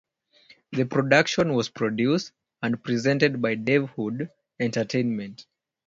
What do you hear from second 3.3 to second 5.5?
by Dave Hood Entertainment.